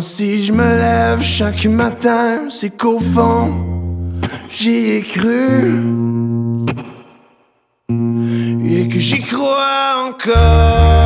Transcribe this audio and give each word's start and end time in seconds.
Si 0.00 0.42
je 0.42 0.54
me 0.54 0.64
lève 0.64 1.20
chaque 1.20 1.66
matin, 1.66 2.48
c'est 2.48 2.70
qu'au 2.70 2.98
fond, 2.98 3.62
j'y 4.48 4.70
ai 4.70 5.02
cru. 5.02 5.82
Et 7.90 8.88
que 8.88 8.98
j'y 8.98 9.20
crois 9.20 10.08
encore. 10.08 10.96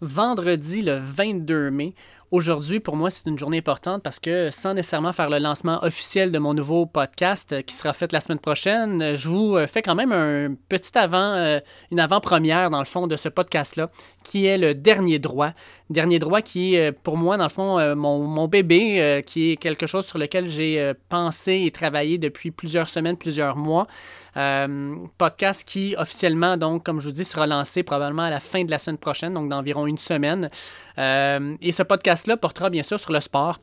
Vendredi 0.00 0.82
le 0.82 1.00
22 1.00 1.72
mai, 1.72 1.94
Aujourd'hui, 2.34 2.80
pour 2.80 2.96
moi, 2.96 3.10
c'est 3.10 3.30
une 3.30 3.38
journée 3.38 3.58
importante 3.58 4.02
parce 4.02 4.18
que 4.18 4.50
sans 4.50 4.74
nécessairement 4.74 5.12
faire 5.12 5.30
le 5.30 5.38
lancement 5.38 5.78
officiel 5.84 6.32
de 6.32 6.40
mon 6.40 6.52
nouveau 6.52 6.84
podcast 6.84 7.52
euh, 7.52 7.62
qui 7.62 7.76
sera 7.76 7.92
fait 7.92 8.10
la 8.10 8.18
semaine 8.18 8.40
prochaine, 8.40 9.00
euh, 9.00 9.16
je 9.16 9.28
vous 9.28 9.56
euh, 9.56 9.68
fais 9.68 9.82
quand 9.82 9.94
même 9.94 10.10
un 10.10 10.52
petit 10.68 10.98
avant, 10.98 11.60
une 11.92 12.00
avant-première 12.00 12.70
dans 12.70 12.80
le 12.80 12.86
fond 12.86 13.06
de 13.06 13.14
ce 13.14 13.28
podcast-là, 13.28 13.88
qui 14.24 14.46
est 14.46 14.58
le 14.58 14.74
dernier 14.74 15.20
droit. 15.20 15.52
Dernier 15.90 16.18
droit 16.18 16.42
qui 16.42 16.74
est 16.74 16.90
pour 16.90 17.16
moi, 17.16 17.36
dans 17.36 17.44
le 17.44 17.50
fond, 17.50 17.94
mon, 17.94 18.26
mon 18.26 18.48
bébé, 18.48 19.22
qui 19.26 19.52
est 19.52 19.56
quelque 19.56 19.86
chose 19.86 20.06
sur 20.06 20.18
lequel 20.18 20.48
j'ai 20.48 20.92
pensé 21.08 21.62
et 21.66 21.70
travaillé 21.70 22.16
depuis 22.16 22.50
plusieurs 22.50 22.88
semaines, 22.88 23.16
plusieurs 23.16 23.56
mois. 23.56 23.86
podcast 25.18 25.68
qui 25.68 25.94
officiellement, 25.98 26.56
donc, 26.56 26.84
comme 26.84 27.00
je 27.00 27.08
vous 27.08 27.14
dis, 27.14 27.24
sera 27.24 27.46
lancé 27.46 27.82
probablement 27.82 28.22
à 28.22 28.30
la 28.30 28.40
fin 28.40 28.64
de 28.64 28.70
la 28.70 28.78
semaine 28.78 28.98
prochaine, 28.98 29.34
donc 29.34 29.50
d'environ 29.50 29.86
une 29.86 29.98
semaine. 29.98 30.48
et 30.96 31.72
ce 31.72 31.82
podcast 31.82 32.23
là 32.26 32.36
portera 32.36 32.70
bien 32.70 32.82
sûr 32.82 32.98
sur 32.98 33.12
le 33.12 33.20
sport. 33.20 33.60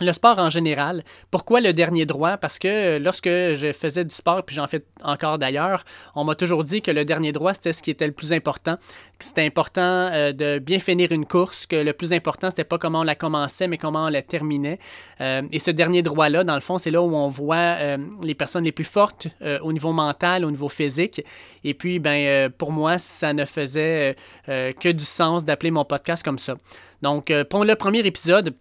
Le 0.00 0.12
sport 0.12 0.40
en 0.40 0.50
général. 0.50 1.04
Pourquoi 1.30 1.60
le 1.60 1.72
dernier 1.72 2.04
droit? 2.04 2.36
Parce 2.36 2.58
que 2.58 2.98
lorsque 2.98 3.28
je 3.28 3.72
faisais 3.72 4.04
du 4.04 4.12
sport, 4.12 4.42
puis 4.44 4.56
j'en 4.56 4.66
fais 4.66 4.84
encore 5.04 5.38
d'ailleurs, 5.38 5.84
on 6.16 6.24
m'a 6.24 6.34
toujours 6.34 6.64
dit 6.64 6.82
que 6.82 6.90
le 6.90 7.04
dernier 7.04 7.30
droit, 7.30 7.54
c'était 7.54 7.72
ce 7.72 7.80
qui 7.80 7.92
était 7.92 8.08
le 8.08 8.12
plus 8.12 8.32
important. 8.32 8.76
Que 9.20 9.24
c'était 9.24 9.46
important 9.46 10.10
euh, 10.12 10.32
de 10.32 10.58
bien 10.58 10.80
finir 10.80 11.12
une 11.12 11.26
course, 11.26 11.66
que 11.66 11.76
le 11.76 11.92
plus 11.92 12.12
important, 12.12 12.50
c'était 12.50 12.64
pas 12.64 12.76
comment 12.76 13.00
on 13.00 13.04
la 13.04 13.14
commençait, 13.14 13.68
mais 13.68 13.78
comment 13.78 14.06
on 14.06 14.08
la 14.08 14.22
terminait. 14.22 14.80
Euh, 15.20 15.42
et 15.52 15.60
ce 15.60 15.70
dernier 15.70 16.02
droit-là, 16.02 16.42
dans 16.42 16.56
le 16.56 16.60
fond, 16.60 16.76
c'est 16.76 16.90
là 16.90 17.00
où 17.00 17.14
on 17.14 17.28
voit 17.28 17.56
euh, 17.56 17.96
les 18.20 18.34
personnes 18.34 18.64
les 18.64 18.72
plus 18.72 18.82
fortes 18.82 19.28
au 19.62 19.72
niveau 19.72 19.92
mental, 19.92 20.44
au 20.44 20.50
niveau 20.50 20.68
physique. 20.68 21.24
Et 21.62 21.72
puis, 21.72 22.00
ben, 22.00 22.50
pour 22.50 22.72
moi, 22.72 22.98
ça 22.98 23.32
ne 23.32 23.44
faisait 23.44 24.16
que 24.46 24.90
du 24.90 25.04
sens 25.04 25.44
d'appeler 25.44 25.70
mon 25.70 25.84
podcast 25.84 26.24
comme 26.24 26.38
ça. 26.38 26.56
Donc, 27.02 27.32
pour 27.50 27.64
le 27.64 27.74
premier 27.76 28.00
épisode, 28.00 28.54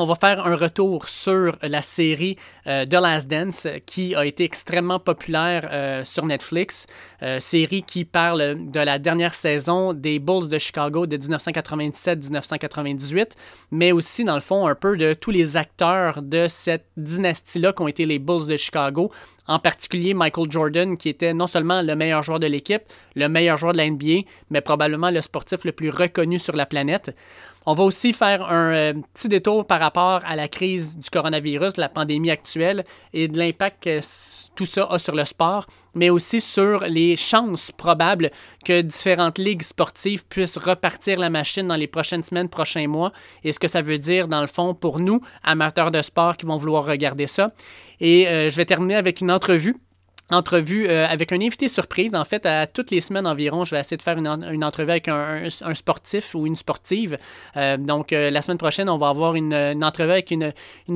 on 0.00 0.06
va 0.06 0.14
faire 0.14 0.46
un 0.46 0.54
retour 0.54 1.08
sur 1.08 1.58
la 1.62 1.82
série 1.82 2.36
euh, 2.68 2.86
The 2.86 2.94
Last 2.94 3.26
Dance 3.28 3.66
qui 3.84 4.14
a 4.14 4.24
été 4.24 4.44
extrêmement 4.44 5.00
populaire 5.00 5.68
euh, 5.72 6.04
sur 6.04 6.24
Netflix. 6.24 6.86
Euh, 7.22 7.40
série 7.40 7.82
qui 7.82 8.04
parle 8.04 8.70
de 8.70 8.80
la 8.80 9.00
dernière 9.00 9.34
saison 9.34 9.94
des 9.94 10.20
Bulls 10.20 10.48
de 10.48 10.58
Chicago 10.58 11.06
de 11.06 11.16
1997-1998, 11.16 13.30
mais 13.72 13.90
aussi 13.92 14.24
dans 14.24 14.36
le 14.36 14.40
fond 14.40 14.68
un 14.68 14.76
peu 14.76 14.96
de 14.96 15.14
tous 15.14 15.32
les 15.32 15.56
acteurs 15.56 16.22
de 16.22 16.46
cette 16.48 16.86
dynastie-là 16.96 17.72
qui 17.72 17.82
ont 17.82 17.88
été 17.88 18.06
les 18.06 18.20
Bulls 18.20 18.46
de 18.46 18.56
Chicago. 18.56 19.10
En 19.48 19.58
particulier 19.58 20.12
Michael 20.12 20.50
Jordan, 20.50 20.98
qui 20.98 21.08
était 21.08 21.32
non 21.32 21.46
seulement 21.46 21.80
le 21.80 21.96
meilleur 21.96 22.22
joueur 22.22 22.38
de 22.38 22.46
l'équipe, 22.46 22.82
le 23.16 23.28
meilleur 23.28 23.56
joueur 23.56 23.72
de 23.72 23.78
la 23.78 23.88
NBA, 23.88 24.28
mais 24.50 24.60
probablement 24.60 25.10
le 25.10 25.22
sportif 25.22 25.64
le 25.64 25.72
plus 25.72 25.88
reconnu 25.88 26.38
sur 26.38 26.54
la 26.54 26.66
planète. 26.66 27.16
On 27.70 27.74
va 27.74 27.84
aussi 27.84 28.14
faire 28.14 28.50
un 28.50 28.72
euh, 28.72 28.94
petit 29.12 29.28
détour 29.28 29.66
par 29.66 29.78
rapport 29.78 30.22
à 30.24 30.36
la 30.36 30.48
crise 30.48 30.96
du 30.96 31.10
coronavirus, 31.10 31.76
la 31.76 31.90
pandémie 31.90 32.30
actuelle 32.30 32.82
et 33.12 33.28
de 33.28 33.36
l'impact 33.36 33.82
que 33.82 34.00
tout 34.56 34.64
ça 34.64 34.84
a 34.84 34.98
sur 34.98 35.14
le 35.14 35.26
sport, 35.26 35.66
mais 35.94 36.08
aussi 36.08 36.40
sur 36.40 36.84
les 36.84 37.14
chances 37.16 37.70
probables 37.70 38.30
que 38.64 38.80
différentes 38.80 39.36
ligues 39.36 39.62
sportives 39.62 40.24
puissent 40.24 40.56
repartir 40.56 41.18
la 41.18 41.28
machine 41.28 41.68
dans 41.68 41.76
les 41.76 41.88
prochaines 41.88 42.22
semaines, 42.22 42.48
prochains 42.48 42.88
mois, 42.88 43.12
et 43.44 43.52
ce 43.52 43.60
que 43.60 43.68
ça 43.68 43.82
veut 43.82 43.98
dire 43.98 44.28
dans 44.28 44.40
le 44.40 44.46
fond 44.46 44.72
pour 44.72 44.98
nous, 44.98 45.20
amateurs 45.44 45.90
de 45.90 46.00
sport 46.00 46.38
qui 46.38 46.46
vont 46.46 46.56
vouloir 46.56 46.86
regarder 46.86 47.26
ça. 47.26 47.52
Et 48.00 48.28
euh, 48.28 48.48
je 48.48 48.56
vais 48.56 48.64
terminer 48.64 48.96
avec 48.96 49.20
une 49.20 49.30
entrevue 49.30 49.76
entrevue 50.30 50.86
euh, 50.88 51.06
avec 51.06 51.32
un 51.32 51.40
invité 51.40 51.68
surprise. 51.68 52.14
En 52.14 52.24
fait, 52.24 52.44
à 52.46 52.66
toutes 52.66 52.90
les 52.90 53.00
semaines 53.00 53.26
environ, 53.26 53.64
je 53.64 53.74
vais 53.74 53.80
essayer 53.80 53.96
de 53.96 54.02
faire 54.02 54.18
une, 54.18 54.64
entrevue 54.64 54.90
avec 54.90 55.08
un, 55.08 55.48
sportif 55.74 56.34
ou 56.34 56.46
une 56.46 56.56
sportive. 56.56 57.18
Euh, 57.56 57.76
donc, 57.76 58.12
euh, 58.12 58.30
la 58.30 58.42
semaine 58.42 58.58
prochaine, 58.58 58.88
on 58.88 58.98
va 58.98 59.08
avoir 59.08 59.34
une, 59.34 59.54
entrevue 59.82 60.12
avec 60.12 60.30
une, 60.30 60.52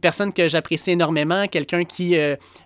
personne 0.00 0.32
que 0.32 0.48
j'apprécie 0.48 0.92
énormément, 0.92 1.46
quelqu'un 1.48 1.84
qui 1.84 2.16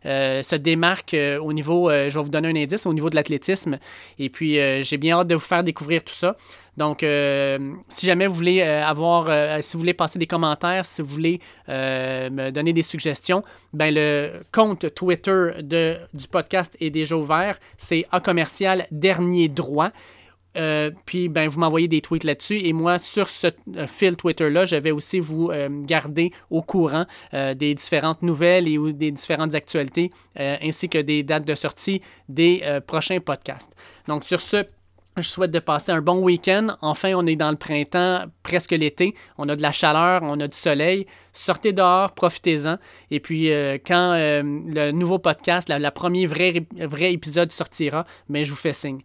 se 0.04 0.56
démarque 0.56 1.16
au 1.40 1.52
niveau, 1.52 1.90
je 1.90 2.08
vais 2.08 2.22
vous 2.22 2.28
donner 2.28 2.48
un 2.48 2.56
indice, 2.56 2.86
au 2.86 2.92
niveau 2.92 3.10
de 3.10 3.14
l'athlétisme. 3.14 3.78
Et 4.18 4.28
puis, 4.28 4.58
j'ai 4.82 4.96
bien 4.96 5.18
hâte 5.18 5.28
de 5.28 5.34
vous 5.34 5.40
faire 5.40 5.62
découvrir 5.62 6.02
tout 6.02 6.14
ça. 6.14 6.36
Donc, 6.76 7.02
euh, 7.02 7.74
si 7.88 8.06
jamais 8.06 8.26
vous 8.26 8.34
voulez 8.34 8.60
euh, 8.60 8.84
avoir, 8.84 9.26
euh, 9.28 9.58
si 9.60 9.74
vous 9.74 9.80
voulez 9.80 9.94
passer 9.94 10.18
des 10.18 10.26
commentaires, 10.26 10.86
si 10.86 11.02
vous 11.02 11.08
voulez 11.08 11.40
me 11.68 12.50
donner 12.50 12.72
des 12.72 12.82
suggestions, 12.82 13.42
ben 13.72 13.94
le 13.94 14.42
compte 14.52 14.94
Twitter 14.94 15.50
de, 15.60 15.96
du 16.12 16.28
podcast 16.28 16.76
est 16.80 16.90
déjà 16.90 17.16
ouvert. 17.16 17.58
C'est 17.76 18.06
A 18.12 18.20
commercial 18.20 18.86
dernier 18.90 19.48
droit. 19.48 19.90
puis, 21.06 21.28
ben, 21.28 21.48
vous 21.48 21.60
m'envoyez 21.60 21.86
des 21.86 22.00
tweets 22.00 22.24
là-dessus. 22.24 22.58
Et 22.64 22.72
moi, 22.72 22.98
sur 22.98 23.28
ce 23.28 23.48
fil 23.86 24.16
Twitter-là, 24.16 24.64
je 24.64 24.76
vais 24.76 24.90
aussi 24.90 25.20
vous 25.20 25.50
garder 25.84 26.32
au 26.50 26.62
courant 26.62 27.06
des 27.32 27.74
différentes 27.74 28.22
nouvelles 28.22 28.66
et 28.66 28.92
des 28.92 29.12
différentes 29.12 29.54
actualités, 29.54 30.10
ainsi 30.36 30.88
que 30.88 30.98
des 30.98 31.22
dates 31.22 31.44
de 31.44 31.54
sortie 31.54 32.02
des 32.28 32.62
prochains 32.86 33.20
podcasts. 33.20 33.72
Donc, 34.08 34.24
sur 34.24 34.40
ce, 34.40 34.64
je 35.20 35.28
souhaite 35.28 35.50
de 35.50 35.58
passer 35.58 35.92
un 35.92 36.00
bon 36.00 36.18
week-end. 36.18 36.76
Enfin, 36.82 37.12
on 37.14 37.26
est 37.26 37.36
dans 37.36 37.50
le 37.50 37.56
printemps, 37.56 38.24
presque 38.42 38.72
l'été. 38.72 39.14
On 39.38 39.48
a 39.48 39.56
de 39.56 39.62
la 39.62 39.72
chaleur, 39.72 40.22
on 40.24 40.40
a 40.40 40.48
du 40.48 40.56
soleil. 40.56 41.06
Sortez 41.32 41.72
dehors, 41.72 42.12
profitez-en. 42.12 42.78
Et 43.10 43.20
puis, 43.20 43.52
euh, 43.52 43.78
quand 43.84 44.14
euh, 44.14 44.42
le 44.42 44.90
nouveau 44.90 45.18
podcast, 45.18 45.68
la, 45.68 45.90
premier 45.92 46.26
vrai, 46.26 46.66
vrai 46.76 47.12
épisode 47.12 47.52
sortira, 47.52 48.04
mais 48.28 48.40
ben, 48.40 48.44
je 48.46 48.50
vous 48.50 48.56
fais 48.56 48.72
signe. 48.72 48.98